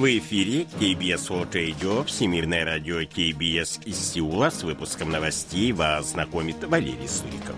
В 0.00 0.06
эфире 0.18 0.66
KBS 0.80 1.28
World 1.28 1.52
Radio, 1.52 2.06
Всемирное 2.06 2.64
радио 2.64 3.02
KBS 3.02 3.84
из 3.84 3.98
Сеула. 3.98 4.48
С 4.48 4.62
выпуском 4.62 5.10
новостей 5.10 5.72
вас 5.72 6.12
знакомит 6.12 6.64
Валерий 6.64 7.06
Суриков. 7.06 7.54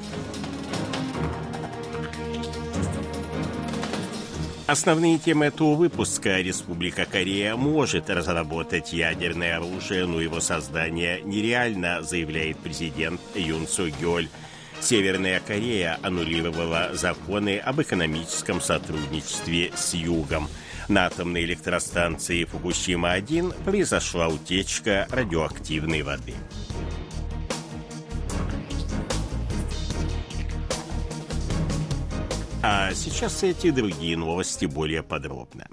Основные 4.67 5.21
темы 5.21 5.45
этого 5.45 5.77
выпуска 5.77 6.41
Республика 6.41 7.05
Корея 7.05 7.55
может 7.55 8.11
разработать 8.11 8.93
ядерное 8.93 9.59
оружие, 9.59 10.07
но 10.07 10.21
его 10.21 10.41
создание 10.41 11.21
нереально, 11.23 12.03
заявляет 12.03 12.59
президент 12.59 13.21
Юн 13.37 13.69
Су 13.69 13.89
Гёль. 14.01 14.29
Северная 14.81 15.39
Корея 15.39 15.97
аннулировала 16.03 16.91
законы 16.95 17.59
об 17.59 17.81
экономическом 17.81 18.61
сотрудничестве 18.61 19.71
с 19.77 19.95
Югом. 19.95 20.49
На 20.89 21.07
атомной 21.07 21.45
электростанции 21.45 22.45
Фукусима-1 22.45 23.65
произошла 23.65 24.29
утечка 24.29 25.07
радиоактивной 25.11 26.03
воды. 26.03 26.35
А 32.63 32.95
сейчас 32.95 33.43
эти 33.43 33.71
другие 33.71 34.17
новости 34.17 34.67
более 34.67 35.03
подробно. 35.03 35.67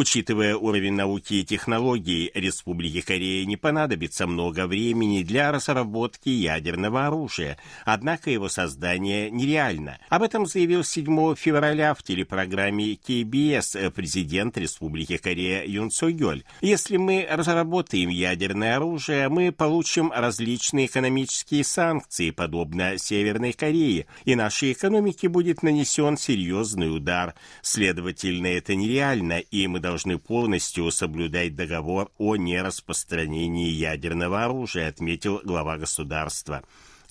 Учитывая 0.00 0.56
уровень 0.56 0.94
науки 0.94 1.34
и 1.34 1.44
технологий, 1.44 2.30
Республике 2.32 3.02
Корея 3.02 3.44
не 3.44 3.58
понадобится 3.58 4.26
много 4.26 4.66
времени 4.66 5.22
для 5.22 5.52
разработки 5.52 6.30
ядерного 6.30 7.06
оружия, 7.06 7.58
однако 7.84 8.30
его 8.30 8.48
создание 8.48 9.30
нереально. 9.30 9.98
Об 10.08 10.22
этом 10.22 10.46
заявил 10.46 10.84
7 10.84 11.34
февраля 11.34 11.92
в 11.92 12.02
телепрограмме 12.02 12.94
KBS 12.94 13.90
президент 13.90 14.56
Республики 14.56 15.18
Корея 15.18 15.66
Юн 15.66 15.90
Со 15.90 16.10
Гёль. 16.10 16.44
Если 16.62 16.96
мы 16.96 17.28
разработаем 17.30 18.08
ядерное 18.08 18.76
оружие, 18.76 19.28
мы 19.28 19.52
получим 19.52 20.12
различные 20.12 20.86
экономические 20.86 21.62
санкции, 21.62 22.30
подобно 22.30 22.96
Северной 22.96 23.52
Корее, 23.52 24.06
и 24.24 24.34
нашей 24.34 24.72
экономике 24.72 25.28
будет 25.28 25.62
нанесен 25.62 26.16
серьезный 26.16 26.90
удар. 26.90 27.34
Следовательно, 27.60 28.46
это 28.46 28.74
нереально, 28.74 29.40
и 29.40 29.66
мы 29.66 29.78
должны 29.78 29.89
полностью 30.18 30.90
соблюдать 30.90 31.54
договор 31.54 32.10
о 32.18 32.36
нераспространении 32.36 33.68
ядерного 33.68 34.44
оружия, 34.44 34.88
отметил 34.88 35.40
глава 35.44 35.76
государства. 35.76 36.62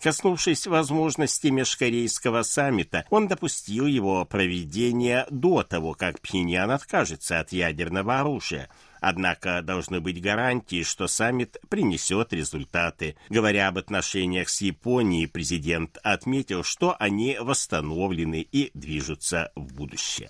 Коснувшись 0.01 0.65
возможности 0.65 1.47
межкорейского 1.47 2.43
саммита, 2.43 3.05
он 3.09 3.27
допустил 3.27 3.85
его 3.85 4.23
проведение 4.25 5.25
до 5.29 5.63
того, 5.63 5.93
как 5.93 6.21
Пхеньян 6.21 6.71
откажется 6.71 7.39
от 7.39 7.51
ядерного 7.51 8.19
оружия. 8.19 8.69
Однако 9.01 9.61
должны 9.61 9.99
быть 9.99 10.21
гарантии, 10.21 10.83
что 10.83 11.07
саммит 11.07 11.57
принесет 11.69 12.33
результаты. 12.33 13.15
Говоря 13.29 13.67
об 13.67 13.77
отношениях 13.77 14.49
с 14.49 14.61
Японией, 14.61 15.27
президент 15.27 15.97
отметил, 16.03 16.63
что 16.63 16.95
они 16.99 17.37
восстановлены 17.39 18.41
и 18.41 18.71
движутся 18.73 19.51
в 19.55 19.73
будущее. 19.73 20.29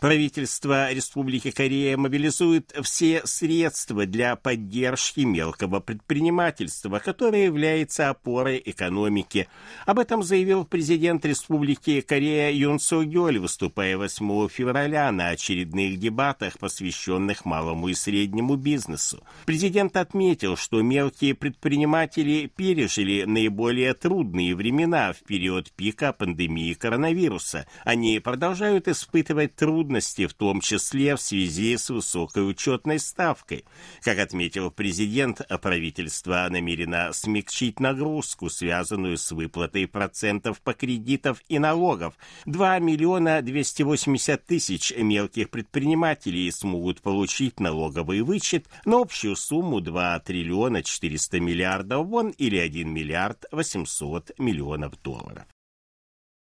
Правительство 0.00 0.90
Республики 0.94 1.50
Корея 1.50 1.98
мобилизует 1.98 2.74
все 2.82 3.20
средства 3.26 4.06
для 4.06 4.34
поддержки 4.34 5.20
мелкого 5.20 5.80
предпринимательства, 5.80 7.00
которое 7.00 7.44
является 7.44 8.08
опорой 8.08 8.62
экономики. 8.64 9.46
Об 9.84 9.98
этом 9.98 10.22
заявил 10.22 10.64
президент 10.64 11.26
Республики 11.26 12.00
Корея 12.00 12.50
Юн 12.50 12.80
Со 12.80 13.04
Гёль, 13.04 13.38
выступая 13.38 13.98
8 13.98 14.48
февраля 14.48 15.12
на 15.12 15.28
очередных 15.28 15.98
дебатах, 15.98 16.58
посвященных 16.58 17.44
малому 17.44 17.88
и 17.88 17.94
среднему 17.94 18.56
бизнесу. 18.56 19.22
Президент 19.44 19.98
отметил, 19.98 20.56
что 20.56 20.80
мелкие 20.80 21.34
предприниматели 21.34 22.50
пережили 22.56 23.24
наиболее 23.24 23.92
трудные 23.92 24.54
времена 24.54 25.12
в 25.12 25.18
период 25.26 25.70
пика 25.72 26.14
пандемии 26.14 26.72
коронавируса. 26.72 27.66
Они 27.84 28.18
продолжают 28.18 28.88
испытывать 28.88 29.56
трудности 29.56 29.89
трудности, 29.90 30.28
в 30.28 30.34
том 30.34 30.60
числе 30.60 31.16
в 31.16 31.20
связи 31.20 31.76
с 31.76 31.90
высокой 31.90 32.48
учетной 32.48 33.00
ставкой. 33.00 33.64
Как 34.02 34.20
отметил 34.20 34.70
президент, 34.70 35.40
правительство 35.60 36.46
намерено 36.48 37.10
смягчить 37.12 37.80
нагрузку, 37.80 38.50
связанную 38.50 39.18
с 39.18 39.32
выплатой 39.32 39.88
процентов 39.88 40.60
по 40.60 40.74
кредитов 40.74 41.42
и 41.48 41.58
налогов. 41.58 42.14
2 42.46 42.78
миллиона 42.78 43.42
280 43.42 44.46
тысяч 44.46 44.92
мелких 44.96 45.50
предпринимателей 45.50 46.48
смогут 46.52 47.00
получить 47.00 47.58
налоговый 47.58 48.20
вычет 48.20 48.66
на 48.84 49.00
общую 49.00 49.34
сумму 49.34 49.80
2 49.80 50.20
триллиона 50.20 50.84
400 50.84 51.40
миллиардов 51.40 52.06
вон 52.06 52.30
или 52.30 52.58
1 52.58 52.88
миллиард 52.88 53.44
800 53.50 54.38
миллионов 54.38 54.92
долларов. 55.02 55.46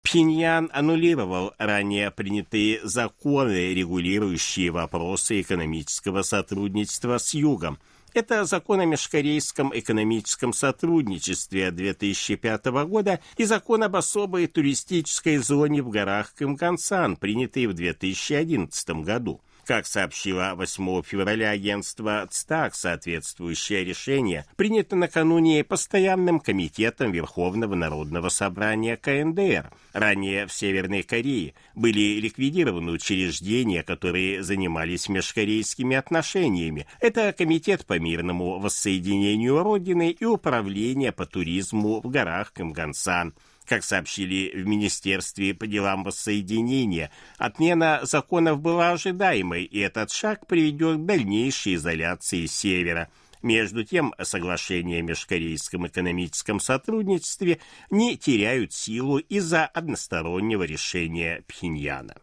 Пхеньян 0.09 0.71
аннулировал 0.73 1.53
ранее 1.59 2.11
принятые 2.11 2.81
законы, 2.83 3.75
регулирующие 3.75 4.71
вопросы 4.71 5.43
экономического 5.43 6.23
сотрудничества 6.23 7.19
с 7.19 7.35
Югом. 7.35 7.79
Это 8.15 8.47
закон 8.47 8.81
о 8.81 8.87
межкорейском 8.87 9.71
экономическом 9.75 10.55
сотрудничестве 10.55 11.71
2005 11.71 12.65
года 12.87 13.21
и 13.37 13.45
закон 13.45 13.83
об 13.83 13.97
особой 13.97 14.47
туристической 14.47 15.37
зоне 15.37 15.83
в 15.83 15.91
горах 15.91 16.33
Кымкансан, 16.33 17.17
принятый 17.17 17.67
в 17.67 17.75
2011 17.75 18.89
году. 19.05 19.43
Как 19.69 19.84
сообщило 19.84 20.55
8 20.56 21.03
февраля 21.03 21.51
агентство 21.51 22.27
ЦТАК, 22.31 22.75
соответствующее 22.75 23.84
решение 23.84 24.47
принято 24.56 24.97
накануне 24.97 25.62
Постоянным 25.62 26.41
комитетом 26.41 27.12
Верховного 27.12 27.75
народного 27.75 28.31
собрания 28.31 28.97
КНДР. 28.97 29.71
Ранее 29.93 30.47
в 30.47 30.55
Северной 30.55 31.03
Корее 31.03 31.53
были 31.75 32.19
ликвидированы 32.19 32.93
учреждения, 32.93 33.83
которые 33.83 34.43
занимались 34.43 35.11
межкорейскими 35.11 35.97
отношениями. 35.99 36.87
Это 36.99 37.34
Комитет 37.34 37.84
по 37.84 37.99
мирному 37.99 38.61
воссоединению 38.61 39.62
Родины 39.62 40.12
и 40.12 40.25
Управление 40.25 41.12
по 41.12 41.27
туризму 41.27 42.01
в 42.01 42.09
горах 42.09 42.55
Кымгансан. 42.55 43.34
Как 43.69 43.84
сообщили 43.84 44.51
в 44.55 44.67
Министерстве 44.67 45.53
по 45.53 45.67
делам 45.67 46.03
воссоединения, 46.03 47.11
отмена 47.37 48.01
законов 48.05 48.62
была 48.62 48.93
ожидаемой, 48.93 49.65
и 49.65 49.79
этот 49.79 50.11
шаг 50.11 50.47
приведет 50.47 50.97
к 50.97 51.05
дальнейшей 51.05 51.75
изоляции 51.75 52.47
Севера. 52.47 53.11
Между 53.43 53.84
тем, 53.84 54.15
соглашения 54.23 55.01
о 55.01 55.03
межкорейском 55.03 55.87
экономическом 55.87 56.61
сотрудничестве 56.61 57.59
не 57.91 58.17
теряют 58.17 58.73
силу 58.73 59.19
из-за 59.19 59.67
одностороннего 59.67 60.62
решения 60.62 61.45
Пхеньяна. 61.47 62.15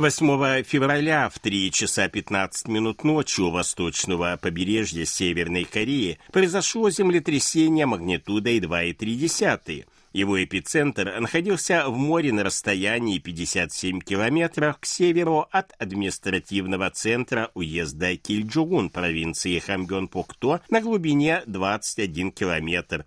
8 0.00 0.62
февраля 0.62 1.28
в 1.28 1.40
3 1.40 1.72
часа 1.72 2.08
15 2.08 2.68
минут 2.68 3.02
ночи 3.02 3.40
у 3.40 3.50
восточного 3.50 4.38
побережья 4.40 5.04
Северной 5.04 5.64
Кореи 5.64 6.20
произошло 6.30 6.88
землетрясение 6.88 7.84
магнитудой 7.84 8.60
2,3. 8.60 9.86
Его 10.12 10.44
эпицентр 10.44 11.18
находился 11.18 11.88
в 11.88 11.96
море 11.96 12.32
на 12.32 12.44
расстоянии 12.44 13.18
57 13.18 13.98
километров 13.98 14.78
к 14.78 14.86
северу 14.86 15.48
от 15.50 15.72
административного 15.80 16.90
центра 16.90 17.50
уезда 17.54 18.16
Кильджугун 18.16 18.90
провинции 18.90 19.58
Хамгён-Пукто 19.58 20.60
на 20.70 20.80
глубине 20.80 21.42
21 21.46 22.30
километр. 22.30 23.04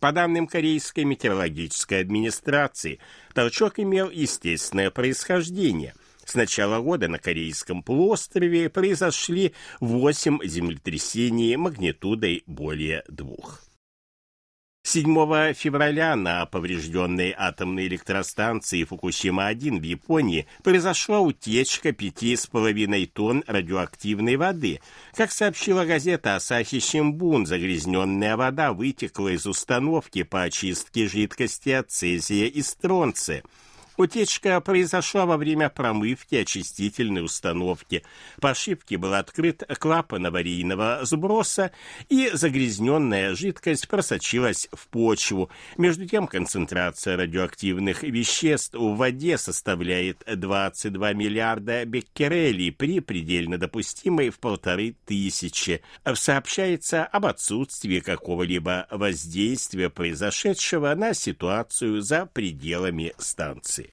По 0.00 0.10
данным 0.10 0.46
Корейской 0.46 1.04
метеорологической 1.04 2.00
администрации, 2.00 2.98
толчок 3.34 3.78
имел 3.78 4.08
естественное 4.08 4.90
происхождение. 4.90 5.92
С 6.30 6.34
начала 6.36 6.78
года 6.78 7.08
на 7.08 7.18
Корейском 7.18 7.82
полуострове 7.82 8.70
произошли 8.70 9.52
8 9.80 10.38
землетрясений 10.44 11.56
магнитудой 11.56 12.44
более 12.46 13.02
двух. 13.08 13.64
7 14.84 15.54
февраля 15.54 16.14
на 16.14 16.46
поврежденной 16.46 17.34
атомной 17.36 17.88
электростанции 17.88 18.84
Фукусима-1 18.84 19.80
в 19.80 19.82
Японии 19.82 20.46
произошла 20.62 21.18
утечка 21.18 21.88
5,5 21.88 23.06
тонн 23.06 23.42
радиоактивной 23.48 24.36
воды. 24.36 24.80
Как 25.14 25.32
сообщила 25.32 25.84
газета 25.84 26.36
Асахи 26.36 26.78
Симбун, 26.78 27.44
загрязненная 27.44 28.36
вода 28.36 28.72
вытекла 28.72 29.30
из 29.30 29.46
установки 29.46 30.22
по 30.22 30.42
очистке 30.42 31.08
жидкости 31.08 31.70
от 31.70 31.90
цезия 31.90 32.46
и 32.46 32.62
стронция. 32.62 33.42
Утечка 34.00 34.62
произошла 34.62 35.26
во 35.26 35.36
время 35.36 35.68
промывки 35.68 36.34
очистительной 36.36 37.22
установки. 37.22 38.02
По 38.40 38.52
ошибке 38.52 38.96
был 38.96 39.12
открыт 39.12 39.62
клапан 39.78 40.24
аварийного 40.24 41.00
сброса, 41.02 41.70
и 42.08 42.30
загрязненная 42.32 43.34
жидкость 43.34 43.88
просочилась 43.88 44.70
в 44.72 44.88
почву. 44.88 45.50
Между 45.76 46.06
тем, 46.06 46.28
концентрация 46.28 47.18
радиоактивных 47.18 48.02
веществ 48.02 48.74
в 48.74 48.96
воде 48.96 49.36
составляет 49.36 50.24
22 50.26 51.12
миллиарда 51.12 51.84
беккерелей 51.84 52.72
при 52.72 53.00
предельно 53.00 53.58
допустимой 53.58 54.30
в 54.30 54.38
полторы 54.38 54.96
тысячи. 55.04 55.82
Сообщается 56.14 57.04
об 57.04 57.26
отсутствии 57.26 58.00
какого-либо 58.00 58.86
воздействия 58.90 59.90
произошедшего 59.90 60.94
на 60.94 61.12
ситуацию 61.12 62.00
за 62.00 62.24
пределами 62.24 63.12
станции. 63.18 63.89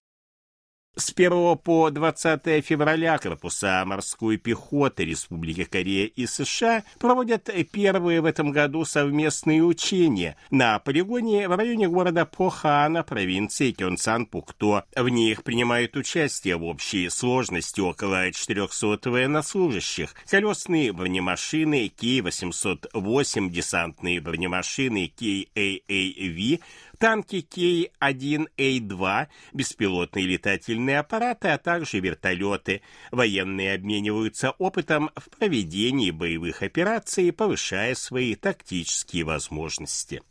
С 1.00 1.14
1 1.16 1.60
по 1.60 1.92
20 1.92 2.66
февраля 2.66 3.20
корпуса 3.20 3.84
морской 3.86 4.38
пехоты 4.38 5.06
Республики 5.06 5.64
Корея 5.64 6.08
и 6.08 6.26
США 6.26 6.84
проводят 6.98 7.52
первые 7.72 8.20
в 8.20 8.26
этом 8.26 8.50
году 8.52 8.84
совместные 8.84 9.62
учения 9.62 10.38
на 10.50 10.80
полигоне 10.80 11.48
в 11.48 11.56
районе 11.56 11.88
города 11.88 12.26
Похана, 12.26 13.04
провинции 13.04 13.74
Кёнсан-Пукто. 13.74 14.86
В 14.96 15.08
них 15.10 15.44
принимают 15.44 15.96
участие 15.96 16.58
в 16.58 16.64
общей 16.64 17.10
сложности 17.10 17.80
около 17.80 18.32
400 18.32 19.12
военнослужащих, 19.12 20.16
колесные 20.28 20.94
бронемашины 20.94 21.92
К-808, 21.96 23.50
десантные 23.50 24.20
бронемашины 24.20 25.14
КААВ, 25.16 26.60
танки 26.98 27.42
К-1А2, 27.42 29.28
беспилотные 29.54 30.26
летательные 30.26 31.00
аппараты, 31.00 31.50
а 31.50 31.58
также 31.58 32.00
вертолеты. 32.00 32.82
Военные 33.12 33.74
обмениваются 33.74 34.52
опытом 34.52 35.10
в 35.16 35.30
проведении 35.30 36.12
боевых 36.12 36.64
операций, 36.64 37.32
повышая 37.32 37.96
свои 37.96 38.36
тактические 38.36 39.24
возможности. 39.24 40.22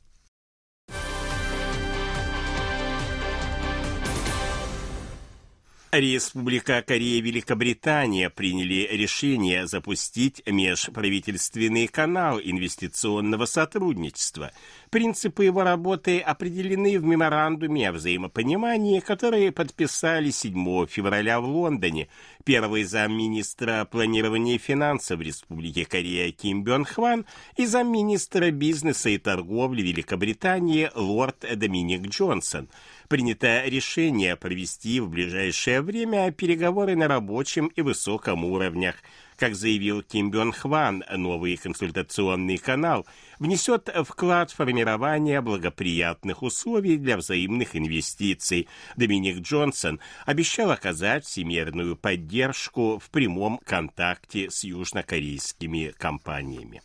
Республика 5.93 6.83
Корея 6.83 7.19
и 7.19 7.21
Великобритания 7.21 8.29
приняли 8.29 8.89
решение 8.91 9.69
запустить 9.69 10.43
межправительственный 10.45 11.87
канал 11.87 12.41
инвестиционного 12.43 13.47
сотрудничества. 13.47 14.51
Принципы 14.91 15.45
его 15.45 15.63
работы 15.63 16.19
определены 16.19 16.99
в 16.99 17.05
меморандуме 17.05 17.89
о 17.89 17.93
взаимопонимании, 17.93 18.99
который 18.99 19.53
подписали 19.53 20.31
7 20.31 20.87
февраля 20.87 21.41
в 21.41 21.47
Лондоне. 21.47 22.09
Первый 22.45 22.83
замминистра 22.83 23.87
планирования 23.91 24.57
и 24.57 24.59
финансов 24.59 25.21
Республики 25.21 25.85
Корея 25.85 26.33
Ким 26.33 26.65
Бён 26.65 26.85
Хван 26.85 27.27
и 27.57 27.65
замминистра 27.65 28.51
бизнеса 28.51 29.11
и 29.11 29.19
торговли 29.19 29.83
Великобритании 29.83 30.91
лорд 30.97 31.45
Доминик 31.57 32.09
Джонсон– 32.09 32.69
принято 33.07 33.65
решение 33.65 34.37
провести 34.37 35.01
в 35.01 35.09
ближайшее 35.09 35.81
время 35.81 35.86
переговоры 36.33 36.97
на 36.97 37.09
рабочем 37.09 37.69
и 37.69 37.83
высоком 37.83 38.45
уровнях. 38.45 38.97
Как 39.37 39.55
заявил 39.55 40.03
Ким 40.03 40.31
Бён 40.31 40.53
Хван, 40.53 41.05
новый 41.15 41.57
консультационный 41.57 42.59
канал 42.59 43.07
внесет 43.39 43.89
вклад 44.05 44.51
в 44.51 44.57
формирование 44.57 45.41
благоприятных 45.41 46.43
условий 46.43 46.97
для 46.97 47.17
взаимных 47.17 47.77
инвестиций. 47.77 48.69
Доминик 48.97 49.41
Джонсон 49.41 50.01
обещал 50.25 50.71
оказать 50.71 51.25
всемирную 51.25 51.97
поддержку 51.97 52.99
в 52.99 53.11
прямом 53.11 53.59
контакте 53.65 54.51
с 54.51 54.65
южнокорейскими 54.65 55.93
компаниями. 55.97 56.83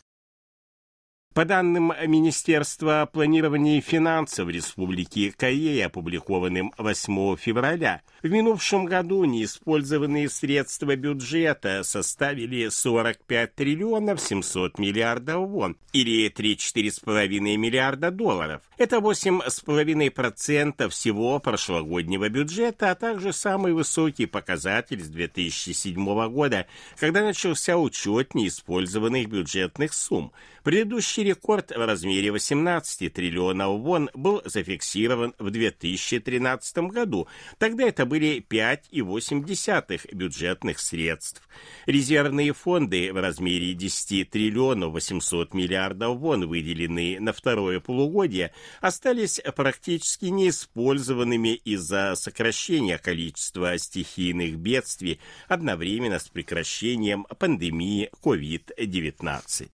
По 1.33 1.45
данным 1.45 1.93
Министерства 2.07 3.09
планирования 3.09 3.77
и 3.77 3.81
финансов 3.81 4.49
Республики 4.49 5.29
Корея, 5.31 5.85
опубликованным 5.85 6.73
8 6.77 7.37
февраля, 7.37 8.01
в 8.21 8.29
минувшем 8.29 8.83
году 8.83 9.23
неиспользованные 9.23 10.29
средства 10.29 10.93
бюджета 10.97 11.83
составили 11.83 12.67
45 12.67 13.55
триллионов 13.55 14.19
700 14.19 14.77
миллиардов 14.77 15.47
вон, 15.47 15.77
или 15.93 16.29
3-4,5 16.29 17.39
миллиарда 17.55 18.11
долларов. 18.11 18.61
Это 18.77 18.97
8,5% 18.97 20.89
всего 20.89 21.39
прошлогоднего 21.39 22.27
бюджета, 22.27 22.91
а 22.91 22.95
также 22.95 23.31
самый 23.31 23.71
высокий 23.71 24.25
показатель 24.25 25.01
с 25.01 25.07
2007 25.07 25.95
года, 26.27 26.67
когда 26.99 27.23
начался 27.23 27.77
учет 27.77 28.35
неиспользованных 28.35 29.29
бюджетных 29.29 29.93
сумм. 29.93 30.33
Предыдущий 30.63 31.23
рекорд 31.23 31.71
в 31.71 31.85
размере 31.85 32.31
18 32.31 33.11
триллионов 33.11 33.81
вон 33.81 34.11
был 34.13 34.43
зафиксирован 34.45 35.33
в 35.39 35.49
2013 35.49 36.77
году. 36.89 37.27
Тогда 37.57 37.85
это 37.85 38.05
были 38.05 38.45
5,8 38.47 40.13
бюджетных 40.13 40.77
средств. 40.77 41.49
Резервные 41.87 42.53
фонды 42.53 43.11
в 43.11 43.19
размере 43.19 43.73
10 43.73 44.29
триллионов 44.29 44.93
800 44.93 45.55
миллиардов 45.55 46.19
вон, 46.19 46.47
выделенные 46.47 47.19
на 47.19 47.33
второе 47.33 47.79
полугодие, 47.79 48.51
остались 48.81 49.41
практически 49.55 50.25
неиспользованными 50.25 51.55
из-за 51.55 52.13
сокращения 52.13 52.99
количества 52.99 53.75
стихийных 53.79 54.57
бедствий 54.57 55.19
одновременно 55.47 56.19
с 56.19 56.29
прекращением 56.29 57.25
пандемии 57.39 58.11
COVID-19. 58.21 59.69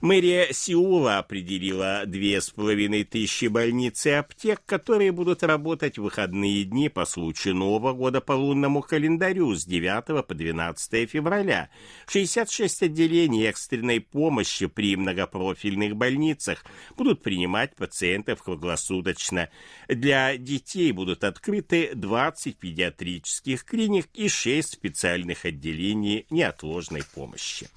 Мэрия 0.00 0.50
Сеула 0.54 1.18
определила 1.18 2.04
две 2.06 2.40
с 2.40 2.48
половиной 2.48 3.04
тысячи 3.04 3.46
больниц 3.46 4.06
и 4.06 4.10
аптек, 4.10 4.62
которые 4.64 5.12
будут 5.12 5.42
работать 5.42 5.98
в 5.98 6.02
выходные 6.02 6.64
дни 6.64 6.88
по 6.88 7.04
случаю 7.04 7.54
Нового 7.56 7.92
года 7.92 8.22
по 8.22 8.32
лунному 8.32 8.80
календарю 8.80 9.54
с 9.54 9.66
9 9.66 10.26
по 10.26 10.34
12 10.34 11.10
февраля. 11.10 11.68
66 12.08 12.84
отделений 12.84 13.46
экстренной 13.46 14.00
помощи 14.00 14.68
при 14.68 14.96
многопрофильных 14.96 15.94
больницах 15.96 16.64
будут 16.96 17.22
принимать 17.22 17.76
пациентов 17.76 18.42
круглосуточно. 18.42 19.50
Для 19.86 20.38
детей 20.38 20.92
будут 20.92 21.24
открыты 21.24 21.90
20 21.94 22.56
педиатрических 22.56 23.64
клиник 23.66 24.08
и 24.14 24.30
6 24.30 24.66
специальных 24.66 25.44
отделений 25.44 26.24
неотложной 26.30 27.02
помощи. 27.14 27.68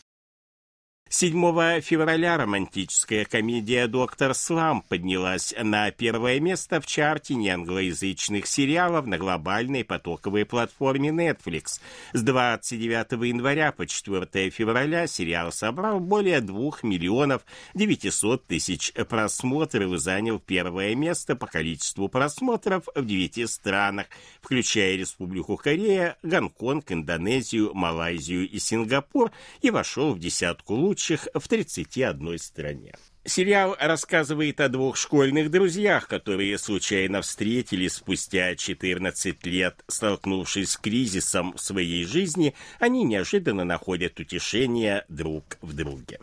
7 1.16 1.80
февраля 1.82 2.38
романтическая 2.38 3.26
комедия 3.26 3.86
«Доктор 3.86 4.34
Слам» 4.34 4.82
поднялась 4.82 5.54
на 5.62 5.92
первое 5.92 6.40
место 6.40 6.82
в 6.82 6.88
чарте 6.88 7.36
неанглоязычных 7.36 8.48
сериалов 8.48 9.06
на 9.06 9.20
глобальной 9.20 9.84
потоковой 9.84 10.44
платформе 10.44 11.10
Netflix. 11.12 11.80
С 12.14 12.24
29 12.24 13.12
января 13.28 13.72
по 13.72 13.86
4 13.86 14.50
февраля 14.50 15.06
сериал 15.06 15.52
собрал 15.52 16.00
более 16.00 16.42
2 16.42 16.72
миллионов 16.82 17.46
900 17.76 18.48
тысяч 18.48 18.92
просмотров 19.08 19.94
и 19.94 19.98
занял 19.98 20.40
первое 20.40 20.96
место 20.96 21.36
по 21.36 21.46
количеству 21.46 22.10
просмотров 22.10 22.86
в 22.96 23.06
9 23.06 23.48
странах, 23.48 24.08
включая 24.42 24.96
Республику 24.96 25.58
Корея, 25.58 26.18
Гонконг, 26.24 26.92
Индонезию, 26.92 27.72
Малайзию 27.76 28.50
и 28.50 28.58
Сингапур, 28.58 29.32
и 29.62 29.70
вошел 29.70 30.16
в 30.16 30.20
десятку 30.20 30.74
лучших 30.74 31.03
ведущих 31.10 31.28
в 31.34 31.48
31 31.48 32.38
стране. 32.40 32.96
Сериал 33.26 33.76
рассказывает 33.80 34.60
о 34.60 34.68
двух 34.68 34.98
школьных 34.98 35.50
друзьях, 35.50 36.08
которые 36.08 36.58
случайно 36.58 37.22
встретились 37.22 37.94
спустя 37.94 38.56
14 38.56 39.46
лет. 39.46 39.84
Столкнувшись 39.88 40.72
с 40.72 40.78
кризисом 40.78 41.54
в 41.54 41.62
своей 41.62 42.06
жизни, 42.06 42.54
они 42.80 43.04
неожиданно 43.04 43.64
находят 43.64 44.20
утешение 44.20 45.06
друг 45.08 45.58
в 45.62 45.74
друге. 45.74 46.20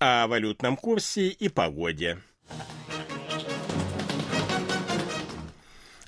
О 0.00 0.26
валютном 0.26 0.76
курсе 0.76 1.28
и 1.28 1.48
погоде. 1.48 2.18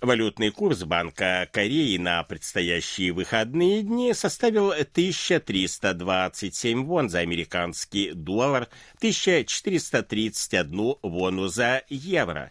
Валютный 0.00 0.50
курс 0.50 0.84
Банка 0.84 1.48
Кореи 1.52 1.98
на 1.98 2.22
предстоящие 2.22 3.12
выходные 3.12 3.82
дни 3.82 4.14
составил 4.14 4.70
1327 4.70 6.86
вон 6.86 7.10
за 7.10 7.18
американский 7.18 8.12
доллар, 8.12 8.68
1431 8.96 10.94
вону 11.02 11.48
за 11.48 11.82
евро. 11.90 12.50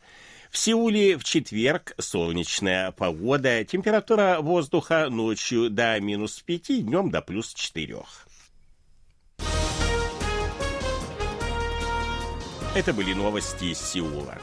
В 0.51 0.59
Сеуле 0.59 1.17
в 1.17 1.23
четверг 1.23 1.95
солнечная 1.97 2.91
погода, 2.91 3.65
температура 3.65 4.41
воздуха 4.41 5.09
ночью 5.09 5.71
до 5.71 5.99
минус 5.99 6.41
5, 6.41 6.85
днем 6.85 7.09
до 7.09 7.23
плюс 7.23 7.55
4. 7.55 7.97
Это 12.75 12.93
были 12.93 13.13
новости 13.13 13.65
из 13.65 13.79
Сеула. 13.79 14.37